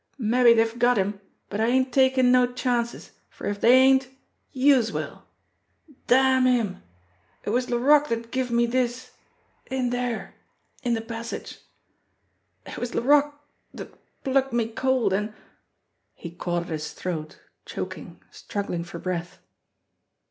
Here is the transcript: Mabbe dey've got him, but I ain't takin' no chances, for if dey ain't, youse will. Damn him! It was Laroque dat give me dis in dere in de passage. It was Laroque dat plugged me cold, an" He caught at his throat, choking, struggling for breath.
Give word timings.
Mabbe 0.17 0.55
dey've 0.55 0.79
got 0.79 0.97
him, 0.97 1.21
but 1.47 1.61
I 1.61 1.67
ain't 1.67 1.93
takin' 1.93 2.31
no 2.31 2.51
chances, 2.51 3.11
for 3.29 3.45
if 3.45 3.61
dey 3.61 3.73
ain't, 3.81 4.07
youse 4.51 4.91
will. 4.91 5.25
Damn 6.07 6.47
him! 6.47 6.81
It 7.45 7.51
was 7.51 7.69
Laroque 7.69 8.09
dat 8.09 8.31
give 8.31 8.49
me 8.49 8.65
dis 8.65 9.11
in 9.67 9.91
dere 9.91 10.33
in 10.81 10.95
de 10.95 11.01
passage. 11.01 11.59
It 12.65 12.79
was 12.79 12.95
Laroque 12.95 13.39
dat 13.75 13.91
plugged 14.23 14.53
me 14.53 14.69
cold, 14.69 15.13
an" 15.13 15.35
He 16.15 16.31
caught 16.31 16.63
at 16.63 16.69
his 16.69 16.93
throat, 16.93 17.39
choking, 17.67 18.23
struggling 18.31 18.83
for 18.83 18.97
breath. 18.97 19.37